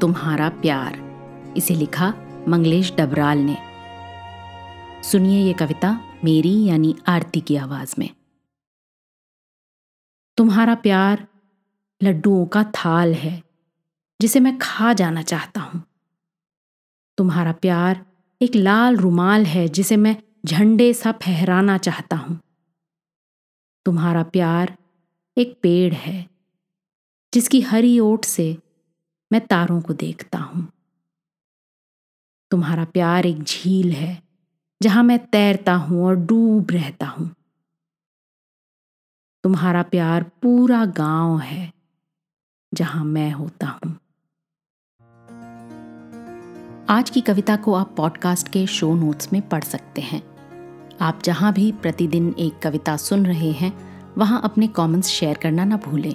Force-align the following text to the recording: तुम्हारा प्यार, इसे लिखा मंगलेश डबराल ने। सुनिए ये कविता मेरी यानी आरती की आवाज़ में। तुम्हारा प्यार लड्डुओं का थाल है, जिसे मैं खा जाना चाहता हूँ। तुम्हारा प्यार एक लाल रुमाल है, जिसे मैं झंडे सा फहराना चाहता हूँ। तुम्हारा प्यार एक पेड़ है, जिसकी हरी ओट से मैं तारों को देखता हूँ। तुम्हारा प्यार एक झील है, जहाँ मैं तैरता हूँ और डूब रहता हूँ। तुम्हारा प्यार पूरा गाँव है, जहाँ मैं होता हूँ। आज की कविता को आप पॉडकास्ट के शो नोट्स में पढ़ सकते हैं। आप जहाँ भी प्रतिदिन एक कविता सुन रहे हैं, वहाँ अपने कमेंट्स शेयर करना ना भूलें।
तुम्हारा 0.00 0.48
प्यार, 0.48 0.94
इसे 1.56 1.74
लिखा 1.74 2.14
मंगलेश 2.48 2.92
डबराल 2.92 3.38
ने। 3.38 3.56
सुनिए 5.02 5.40
ये 5.40 5.52
कविता 5.52 6.00
मेरी 6.24 6.64
यानी 6.64 6.96
आरती 7.08 7.40
की 7.40 7.56
आवाज़ 7.56 7.94
में। 7.98 8.08
तुम्हारा 10.36 10.74
प्यार 10.74 11.26
लड्डुओं 12.02 12.46
का 12.46 12.64
थाल 12.64 13.14
है, 13.14 13.42
जिसे 14.20 14.40
मैं 14.40 14.58
खा 14.58 14.92
जाना 14.92 15.22
चाहता 15.22 15.60
हूँ। 15.60 15.82
तुम्हारा 17.18 17.52
प्यार 17.52 18.06
एक 18.42 18.56
लाल 18.56 18.96
रुमाल 18.96 19.44
है, 19.44 19.68
जिसे 19.68 19.96
मैं 19.96 20.16
झंडे 20.46 20.94
सा 20.94 21.12
फहराना 21.12 21.78
चाहता 21.78 22.16
हूँ। 22.16 22.40
तुम्हारा 23.86 24.22
प्यार 24.22 24.76
एक 25.38 25.58
पेड़ 25.62 25.94
है, 25.94 26.26
जिसकी 27.34 27.60
हरी 27.60 27.98
ओट 27.98 28.24
से 28.24 28.58
मैं 29.32 29.46
तारों 29.46 29.80
को 29.80 29.92
देखता 29.92 30.38
हूँ। 30.38 30.68
तुम्हारा 32.50 32.84
प्यार 32.84 33.26
एक 33.26 33.42
झील 33.42 33.92
है, 33.92 34.22
जहाँ 34.82 35.02
मैं 35.02 35.26
तैरता 35.26 35.74
हूँ 35.74 36.04
और 36.04 36.16
डूब 36.16 36.70
रहता 36.70 37.06
हूँ। 37.06 37.34
तुम्हारा 39.44 39.82
प्यार 39.82 40.22
पूरा 40.22 40.84
गाँव 40.84 41.38
है, 41.38 41.72
जहाँ 42.74 43.04
मैं 43.04 43.30
होता 43.32 43.66
हूँ। 43.66 43.98
आज 46.88 47.10
की 47.10 47.20
कविता 47.20 47.56
को 47.56 47.74
आप 47.74 47.94
पॉडकास्ट 47.96 48.48
के 48.48 48.66
शो 48.66 48.94
नोट्स 48.94 49.32
में 49.32 49.48
पढ़ 49.48 49.64
सकते 49.64 50.00
हैं। 50.00 50.22
आप 51.00 51.22
जहाँ 51.24 51.52
भी 51.52 51.72
प्रतिदिन 51.72 52.34
एक 52.38 52.58
कविता 52.58 52.96
सुन 52.96 53.26
रहे 53.26 53.52
हैं, 53.52 53.72
वहाँ 54.18 54.40
अपने 54.44 54.66
कमेंट्स 54.66 55.08
शेयर 55.08 55.38
करना 55.38 55.64
ना 55.64 55.76
भूलें। 55.76 56.14